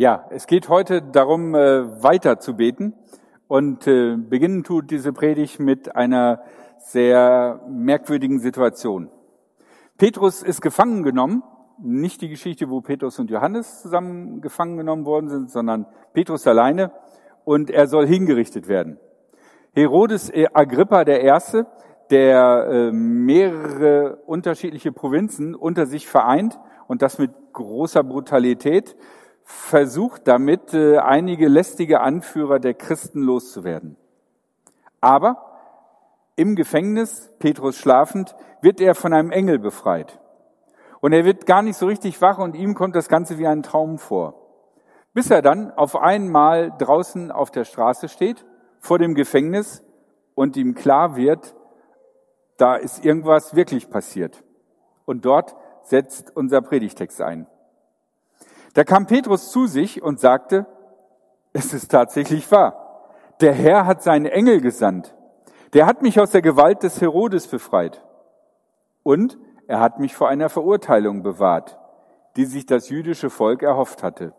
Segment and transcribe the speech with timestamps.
[0.00, 2.94] Ja, es geht heute darum, äh, weiter zu beten.
[3.48, 6.40] Und äh, beginnen tut diese Predigt mit einer
[6.78, 9.10] sehr merkwürdigen Situation.
[9.98, 11.42] Petrus ist gefangen genommen.
[11.82, 16.92] Nicht die Geschichte, wo Petrus und Johannes zusammen gefangen genommen worden sind, sondern Petrus alleine.
[17.44, 18.98] Und er soll hingerichtet werden.
[19.74, 21.66] Herodes Agrippa der Erste,
[22.08, 26.58] der äh, mehrere unterschiedliche Provinzen unter sich vereint
[26.88, 28.96] und das mit großer Brutalität,
[29.50, 33.96] versucht damit, äh, einige lästige Anführer der Christen loszuwerden.
[35.00, 35.50] Aber
[36.36, 40.20] im Gefängnis, Petrus schlafend, wird er von einem Engel befreit.
[41.00, 43.62] Und er wird gar nicht so richtig wach und ihm kommt das Ganze wie ein
[43.62, 44.34] Traum vor.
[45.12, 48.44] Bis er dann auf einmal draußen auf der Straße steht,
[48.78, 49.82] vor dem Gefängnis
[50.34, 51.54] und ihm klar wird,
[52.56, 54.44] da ist irgendwas wirklich passiert.
[55.06, 57.46] Und dort setzt unser Predigtext ein.
[58.74, 60.66] Da kam Petrus zu sich und sagte,
[61.52, 63.08] es ist tatsächlich wahr.
[63.40, 65.14] Der Herr hat seinen Engel gesandt.
[65.72, 68.04] Der hat mich aus der Gewalt des Herodes befreit.
[69.02, 71.78] Und er hat mich vor einer Verurteilung bewahrt,
[72.36, 74.34] die sich das jüdische Volk erhofft hatte.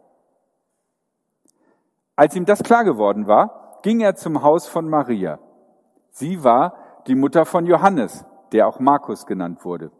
[2.15, 5.39] Als ihm das klar geworden war, ging er zum Haus von Maria.
[6.11, 6.75] Sie war
[7.07, 9.91] die Mutter von Johannes, der auch Markus genannt wurde.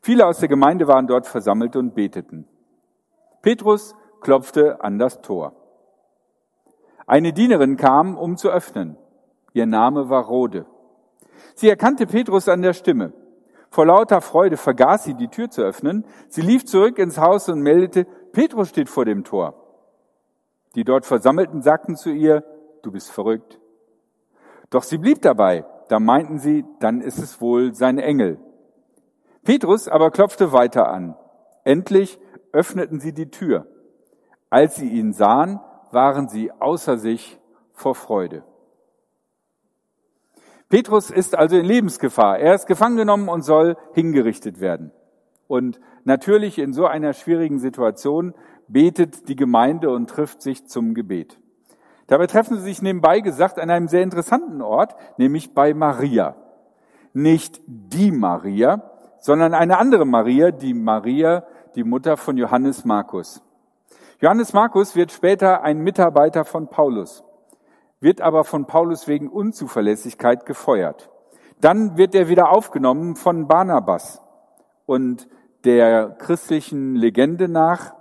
[0.00, 2.48] Viele aus der Gemeinde waren dort versammelt und beteten.
[3.42, 5.52] Petrus klopfte an das Tor.
[7.06, 8.96] Eine Dienerin kam, um zu öffnen.
[9.52, 10.64] Ihr Name war Rode.
[11.54, 13.12] Sie erkannte Petrus an der Stimme.
[13.70, 16.06] Vor lauter Freude vergaß sie, die Tür zu öffnen.
[16.28, 19.54] Sie lief zurück ins Haus und meldete, Petrus steht vor dem Tor.
[20.74, 22.44] Die dort Versammelten sagten zu ihr,
[22.82, 23.60] du bist verrückt.
[24.70, 25.66] Doch sie blieb dabei.
[25.88, 28.38] Da meinten sie, dann ist es wohl sein Engel.
[29.44, 31.16] Petrus aber klopfte weiter an.
[31.64, 32.18] Endlich
[32.52, 33.66] öffneten sie die Tür.
[34.50, 37.38] Als sie ihn sahen, waren sie außer sich
[37.72, 38.44] vor Freude.
[40.68, 42.38] Petrus ist also in Lebensgefahr.
[42.38, 44.90] Er ist gefangen genommen und soll hingerichtet werden.
[45.46, 48.34] Und natürlich in so einer schwierigen Situation
[48.68, 51.38] betet die Gemeinde und trifft sich zum Gebet.
[52.06, 56.36] Dabei treffen sie sich nebenbei gesagt an einem sehr interessanten Ort, nämlich bei Maria.
[57.12, 61.44] Nicht die Maria, sondern eine andere Maria, die Maria,
[61.74, 63.42] die Mutter von Johannes Markus.
[64.20, 67.24] Johannes Markus wird später ein Mitarbeiter von Paulus,
[68.00, 71.10] wird aber von Paulus wegen Unzuverlässigkeit gefeuert.
[71.60, 74.20] Dann wird er wieder aufgenommen von Barnabas
[74.86, 75.28] und
[75.64, 77.94] der christlichen Legende nach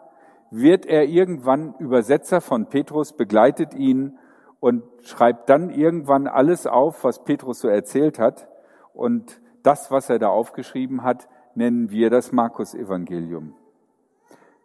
[0.49, 4.17] wird er irgendwann Übersetzer von Petrus, begleitet ihn
[4.59, 8.47] und schreibt dann irgendwann alles auf, was Petrus so erzählt hat.
[8.93, 13.55] Und das, was er da aufgeschrieben hat, nennen wir das Markus-Evangelium.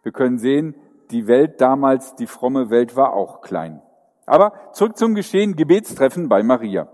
[0.07, 0.73] Wir können sehen,
[1.11, 3.81] die Welt damals, die fromme Welt war auch klein.
[4.25, 6.87] Aber zurück zum Geschehen, Gebetstreffen bei Maria.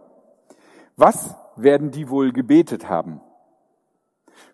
[0.96, 3.22] Was werden die wohl gebetet haben?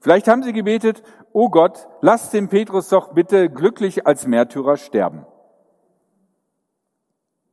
[0.02, 5.26] Vielleicht haben sie gebetet, oh Gott, lass den Petrus doch bitte glücklich als Märtyrer sterben.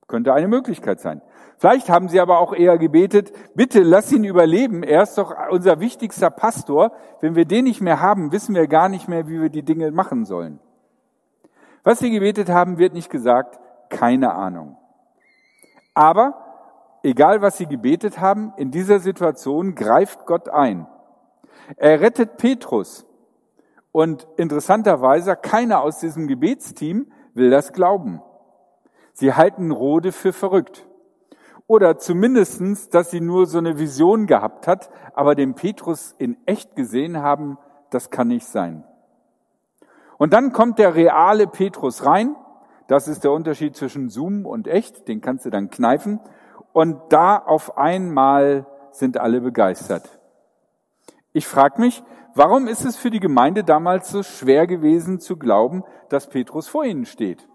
[0.09, 1.23] Könnte eine Möglichkeit sein.
[1.57, 5.79] Vielleicht haben sie aber auch eher gebetet, bitte lass ihn überleben, er ist doch unser
[5.79, 6.91] wichtigster Pastor.
[7.21, 9.93] Wenn wir den nicht mehr haben, wissen wir gar nicht mehr, wie wir die Dinge
[9.93, 10.59] machen sollen.
[11.87, 13.61] Was sie gebetet haben, wird nicht gesagt,
[13.91, 14.77] keine Ahnung.
[15.95, 16.35] Aber
[17.05, 20.89] egal was sie gebetet haben, in dieser Situation greift Gott ein.
[21.77, 23.07] Er rettet Petrus.
[23.93, 28.21] Und interessanterweise, keiner aus diesem Gebetsteam will das glauben.
[29.13, 30.89] Sie halten Rode für verrückt.
[31.69, 36.75] Oder zumindestens, dass sie nur so eine Vision gehabt hat, aber den Petrus in echt
[36.75, 37.59] gesehen haben,
[37.91, 38.83] das kann nicht sein.
[40.19, 42.37] Und dann kommt der reale Petrus rein.
[42.87, 45.09] Das ist der Unterschied zwischen Zoom und echt.
[45.09, 46.21] Den kannst du dann kneifen.
[46.73, 50.19] Und da auf einmal sind alle begeistert.
[51.33, 52.03] Ich frage mich,
[52.35, 56.85] warum ist es für die Gemeinde damals so schwer gewesen zu glauben, dass Petrus vor
[56.85, 57.47] ihnen steht?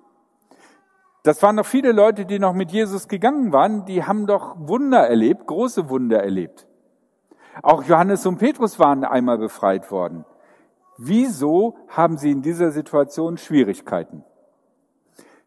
[1.23, 5.07] Das waren doch viele Leute, die noch mit Jesus gegangen waren, die haben doch Wunder
[5.07, 6.67] erlebt, große Wunder erlebt.
[7.61, 10.25] Auch Johannes und Petrus waren einmal befreit worden.
[11.03, 14.23] Wieso haben sie in dieser Situation Schwierigkeiten?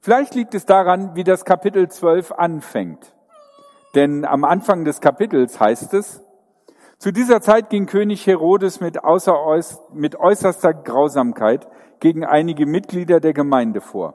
[0.01, 3.15] Vielleicht liegt es daran, wie das Kapitel 12 anfängt.
[3.95, 6.25] Denn am Anfang des Kapitels heißt es,
[6.99, 8.99] zu dieser Zeit ging König Herodes mit,
[9.93, 11.69] mit äußerster Grausamkeit
[12.01, 14.15] gegen einige Mitglieder der Gemeinde vor.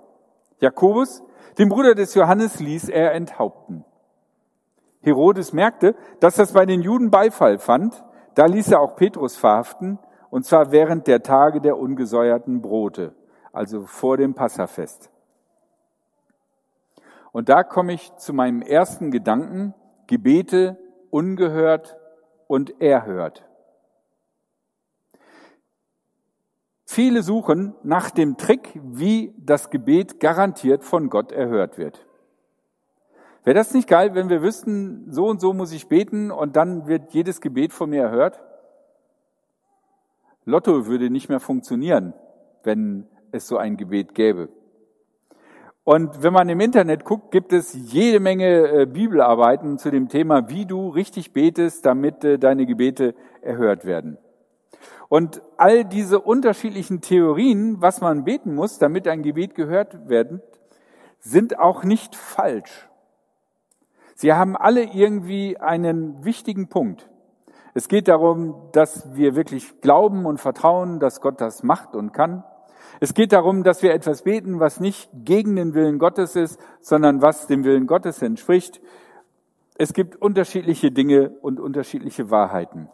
[0.60, 1.24] Jakobus,
[1.58, 3.86] den Bruder des Johannes ließ er enthaupten.
[5.04, 8.04] Herodes merkte, dass das bei den Juden Beifall fand,
[8.36, 13.14] da ließ er auch Petrus verhaften, und zwar während der Tage der ungesäuerten Brote,
[13.52, 15.10] also vor dem Passafest.
[17.32, 19.74] Und da komme ich zu meinem ersten Gedanken,
[20.08, 20.78] Gebete
[21.12, 21.98] ungehört
[22.48, 23.46] und erhört.
[26.86, 32.08] Viele suchen nach dem Trick, wie das Gebet garantiert von Gott erhört wird.
[33.44, 36.88] Wäre das nicht geil, wenn wir wüssten, so und so muss ich beten und dann
[36.88, 38.42] wird jedes Gebet von mir erhört?
[40.46, 42.14] Lotto würde nicht mehr funktionieren,
[42.64, 44.50] wenn es so ein Gebet gäbe.
[45.84, 50.50] Und wenn man im Internet guckt, gibt es jede Menge äh, Bibelarbeiten zu dem Thema,
[50.50, 54.18] wie du richtig betest, damit äh, deine Gebete erhört werden.
[55.08, 60.44] Und all diese unterschiedlichen Theorien, was man beten muss, damit ein Gebet gehört werden,
[61.20, 62.88] sind auch nicht falsch.
[64.14, 67.10] Sie haben alle irgendwie einen wichtigen Punkt.
[67.74, 72.44] Es geht darum, dass wir wirklich glauben und vertrauen, dass Gott das macht und kann.
[73.00, 77.22] Es geht darum, dass wir etwas beten, was nicht gegen den Willen Gottes ist, sondern
[77.22, 78.82] was dem Willen Gottes entspricht.
[79.78, 82.90] Es gibt unterschiedliche Dinge und unterschiedliche Wahrheiten.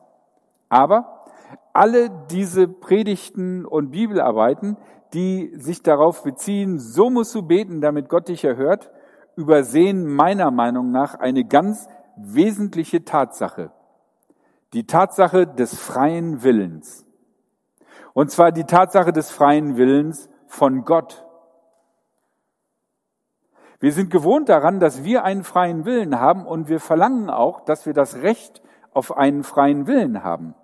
[0.70, 1.22] Aber
[1.74, 4.78] alle diese Predigten und Bibelarbeiten,
[5.14, 8.92] die sich darauf beziehen, so musst du beten, damit Gott dich erhört,
[9.36, 13.72] übersehen meiner Meinung nach eine ganz wesentliche Tatsache.
[14.76, 17.06] Die Tatsache des freien Willens.
[18.12, 21.26] Und zwar die Tatsache des freien Willens von Gott.
[23.80, 27.86] Wir sind gewohnt daran, dass wir einen freien Willen haben und wir verlangen auch, dass
[27.86, 28.62] wir das Recht
[28.92, 30.56] auf einen freien Willen haben.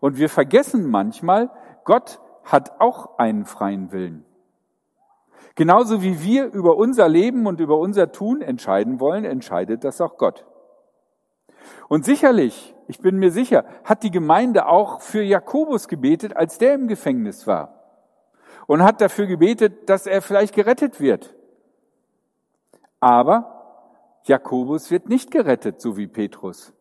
[0.00, 1.50] Und wir vergessen manchmal,
[1.82, 4.24] Gott hat auch einen freien Willen.
[5.56, 10.18] Genauso wie wir über unser Leben und über unser Tun entscheiden wollen, entscheidet das auch
[10.18, 10.46] Gott.
[11.88, 16.74] Und sicherlich, ich bin mir sicher, hat die Gemeinde auch für Jakobus gebetet, als der
[16.74, 17.74] im Gefängnis war.
[18.66, 21.34] Und hat dafür gebetet, dass er vielleicht gerettet wird.
[22.98, 26.72] Aber Jakobus wird nicht gerettet, so wie Petrus.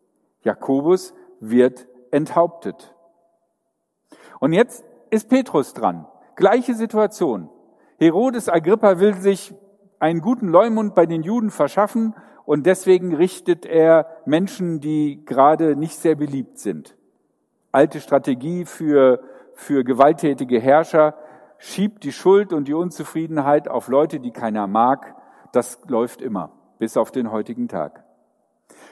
[0.43, 2.95] Jakobus wird enthauptet.
[4.39, 6.07] Und jetzt ist Petrus dran.
[6.35, 7.49] Gleiche Situation.
[7.99, 9.53] Herodes Agrippa will sich
[9.99, 12.15] einen guten Leumund bei den Juden verschaffen
[12.47, 16.95] und deswegen richtet er Menschen, die gerade nicht sehr beliebt sind.
[17.73, 19.19] Alte Strategie für,
[19.53, 21.15] für gewalttätige Herrscher,
[21.57, 25.13] schiebt die Schuld und die Unzufriedenheit auf Leute, die keiner mag.
[25.51, 28.05] Das läuft immer, bis auf den heutigen Tag.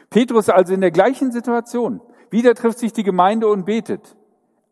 [0.09, 2.01] Petrus also in der gleichen Situation.
[2.29, 4.17] Wieder trifft sich die Gemeinde und betet.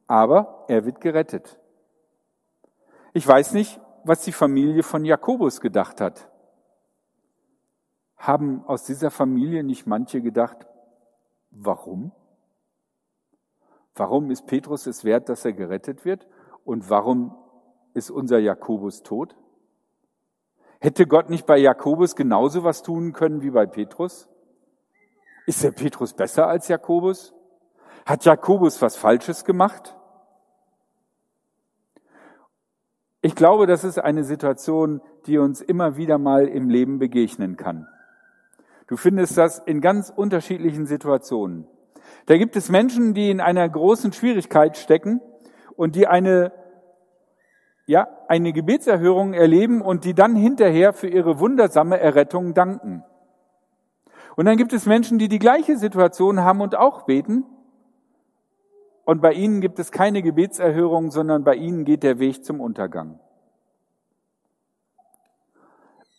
[0.08, 1.58] Aber er wird gerettet.
[3.14, 6.28] Ich weiß nicht, was die Familie von Jakobus gedacht hat.
[8.24, 10.66] Haben aus dieser Familie nicht manche gedacht,
[11.52, 12.14] warum?
[13.96, 16.26] Warum ist Petrus es wert, dass er gerettet wird?
[16.64, 17.36] Und warum
[17.94, 19.36] ist unser Jakobus tot?
[20.80, 24.30] Hätte Gott nicht bei Jakobus genauso was tun können wie bei Petrus?
[25.46, 27.34] Ist der Petrus besser als Jakobus?
[28.06, 29.98] Hat Jakobus was Falsches gemacht?
[33.20, 37.86] Ich glaube, das ist eine Situation, die uns immer wieder mal im Leben begegnen kann.
[38.94, 41.66] Du findest das in ganz unterschiedlichen Situationen.
[42.28, 45.20] Da gibt es Menschen, die in einer großen Schwierigkeit stecken
[45.76, 46.52] und die eine,
[47.88, 53.04] ja, eine Gebetserhörung erleben und die dann hinterher für ihre wundersame Errettung danken.
[54.36, 57.46] Und dann gibt es Menschen, die die gleiche Situation haben und auch beten.
[59.06, 63.20] Und bei ihnen gibt es keine Gebetserhörung, sondern bei ihnen geht der Weg zum Untergang.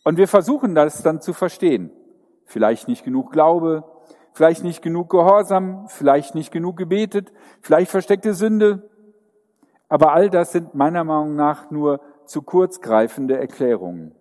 [0.03, 1.89] Und wir versuchen das dann zu verstehen.
[2.45, 3.83] Vielleicht nicht genug Glaube,
[4.33, 8.89] vielleicht nicht genug Gehorsam, vielleicht nicht genug gebetet, vielleicht versteckte Sünde.
[9.87, 14.13] Aber all das sind meiner Meinung nach nur zu kurzgreifende Erklärungen.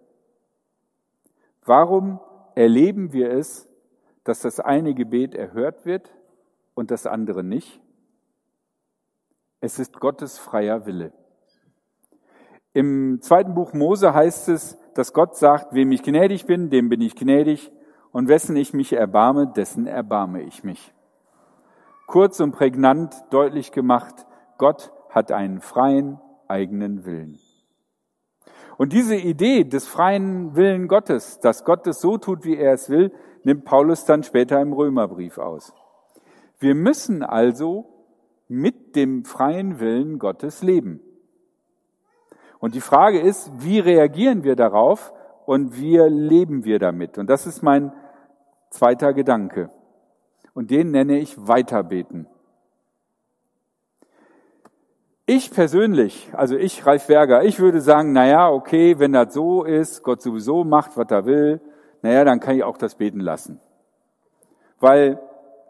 [1.65, 2.21] Warum
[2.55, 3.69] erleben wir es,
[4.23, 6.15] dass das eine Gebet erhört wird
[6.75, 7.81] und das andere nicht?
[9.61, 11.13] Es ist Gottes freier Wille.
[12.73, 17.01] Im zweiten Buch Mose heißt es, dass Gott sagt, wem ich gnädig bin, dem bin
[17.01, 17.73] ich gnädig
[18.15, 20.95] und wessen ich mich erbarme, dessen erbarme ich mich.
[22.07, 24.15] Kurz und prägnant deutlich gemacht,
[24.57, 27.41] Gott hat einen freien eigenen Willen.
[28.77, 32.89] Und diese Idee des freien Willen Gottes, dass Gott es so tut, wie er es
[32.89, 35.75] will, nimmt Paulus dann später im Römerbrief aus.
[36.61, 37.85] Wir müssen also
[38.47, 41.01] mit dem freien Willen Gottes leben.
[42.61, 45.13] Und die Frage ist, wie reagieren wir darauf
[45.47, 47.19] und wie leben wir damit?
[47.19, 47.93] Und das ist mein
[48.75, 49.71] Zweiter Gedanke.
[50.53, 52.27] Und den nenne ich Weiterbeten.
[55.27, 59.63] Ich persönlich, also ich, Ralf Berger, ich würde sagen, na ja, okay, wenn das so
[59.63, 61.61] ist, Gott sowieso macht, was er will,
[62.03, 63.61] naja, dann kann ich auch das Beten lassen.
[64.81, 65.23] Weil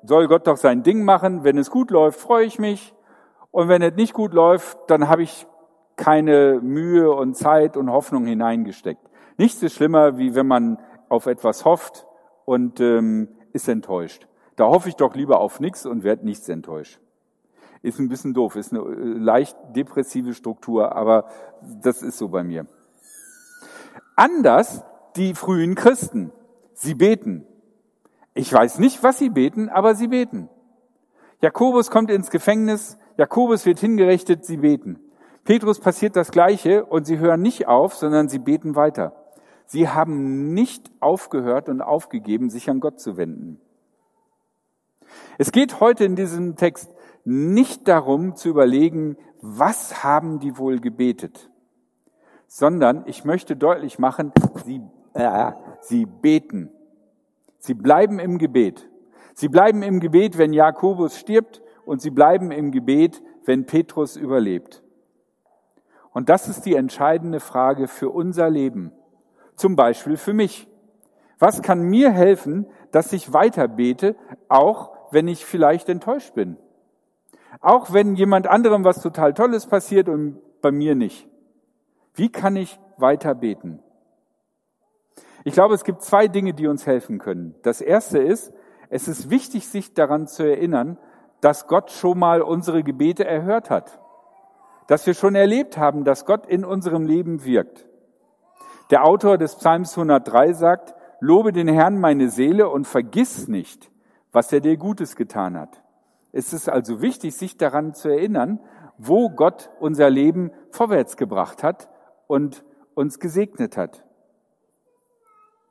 [0.03, 2.95] soll Gott doch sein Ding machen, wenn es gut läuft, freue ich mich.
[3.51, 5.47] Und wenn es nicht gut läuft, dann habe ich
[5.97, 9.07] keine Mühe und Zeit und Hoffnung hineingesteckt.
[9.37, 10.79] Nichts ist schlimmer, wie wenn man
[11.11, 12.07] auf etwas hofft
[12.45, 14.27] und ähm, ist enttäuscht.
[14.57, 17.01] Da hoffe ich doch lieber auf nichts und werde nichts enttäuscht.
[17.83, 21.29] Ist ein bisschen doof, ist eine äh, leicht depressive Struktur, aber
[21.83, 22.67] das ist so bei mir.
[24.17, 24.85] Anders
[25.17, 26.33] die frühen Christen.
[26.73, 27.47] Sie beten.
[28.33, 30.49] Ich weiß nicht, was sie beten, aber sie beten.
[31.41, 34.99] Jakobus kommt ins Gefängnis, Jakobus wird hingerichtet, sie beten.
[35.45, 39.24] Petrus passiert das Gleiche und sie hören nicht auf, sondern sie beten weiter.
[39.67, 43.61] Sie haben nicht aufgehört und aufgegeben, sich an Gott zu wenden.
[45.39, 46.95] Es geht heute in diesem Text
[47.25, 51.51] nicht darum zu überlegen, was haben die wohl gebetet,
[52.47, 54.33] sondern ich möchte deutlich machen,
[54.65, 54.81] sie,
[55.15, 56.71] äh, sie beten.
[57.59, 58.89] Sie bleiben im Gebet.
[59.35, 64.83] Sie bleiben im Gebet, wenn Jakobus stirbt und sie bleiben im Gebet, wenn Petrus überlebt.
[66.13, 68.93] Und das ist die entscheidende Frage für unser Leben.
[69.57, 70.69] Zum Beispiel für mich.
[71.39, 74.17] Was kann mir helfen, dass ich weiter bete,
[74.49, 76.57] auch wenn ich vielleicht enttäuscht bin?
[77.61, 81.29] Auch wenn jemand anderem was total Tolles passiert und bei mir nicht.
[82.15, 83.83] Wie kann ich weiter beten?
[85.45, 87.55] Ich glaube, es gibt zwei Dinge, die uns helfen können.
[87.63, 88.53] Das erste ist,
[88.89, 90.99] es ist wichtig, sich daran zu erinnern,
[91.41, 94.01] dass Gott schon mal unsere Gebete erhört hat.
[94.87, 97.87] Dass wir schon erlebt haben, dass Gott in unserem Leben wirkt.
[98.91, 103.91] Der Autor des Psalms 103 sagt, Lobe den Herrn meine Seele und vergiss nicht,
[104.33, 105.83] was er dir Gutes getan hat.
[106.33, 108.61] Es ist also wichtig, sich daran zu erinnern,
[108.99, 111.89] wo Gott unser Leben vorwärts gebracht hat
[112.27, 112.65] und
[112.95, 114.05] uns gesegnet hat.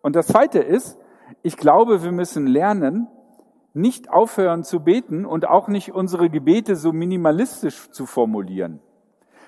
[0.02, 0.98] Und das Zweite ist,
[1.42, 3.08] ich glaube, wir müssen lernen,
[3.74, 8.80] nicht aufhören zu beten und auch nicht unsere Gebete so minimalistisch zu formulieren.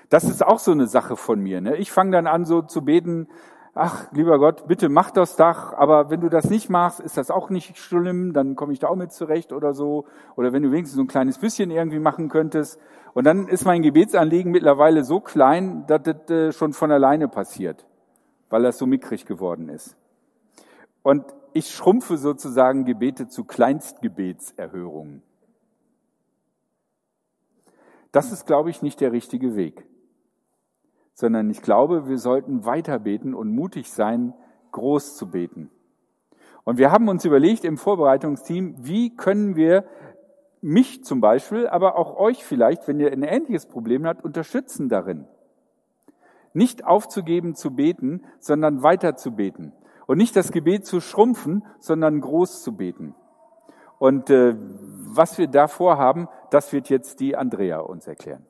[0.08, 1.60] Das ist auch so eine Sache von mir.
[1.60, 1.76] Ne?
[1.76, 3.28] Ich fange dann an so zu beten,
[3.76, 7.30] ach lieber Gott, bitte mach das Dach, aber wenn du das nicht machst, ist das
[7.30, 10.06] auch nicht schlimm, dann komme ich da auch mit zurecht oder so.
[10.34, 12.80] Oder wenn du wenigstens so ein kleines bisschen irgendwie machen könntest.
[13.12, 17.86] Und dann ist mein Gebetsanliegen mittlerweile so klein, dass das äh, schon von alleine passiert,
[18.48, 19.96] weil das so mickrig geworden ist.
[21.02, 25.22] Und ich schrumpfe sozusagen Gebete zu Kleinstgebetserhörungen.
[28.10, 29.86] Das ist, glaube ich, nicht der richtige Weg,
[31.16, 34.34] sondern ich glaube, wir sollten weiter beten und mutig sein,
[34.72, 35.70] groß zu beten.
[36.62, 39.86] Und wir haben uns überlegt im Vorbereitungsteam, wie können wir
[40.60, 45.26] mich zum Beispiel, aber auch euch vielleicht, wenn ihr ein ähnliches Problem habt, unterstützen darin.
[46.52, 49.72] Nicht aufzugeben zu beten, sondern weiter zu beten.
[50.06, 53.14] Und nicht das Gebet zu schrumpfen, sondern groß zu beten.
[53.98, 58.44] Und äh, was wir da vorhaben, das wird jetzt die Andrea uns erklären.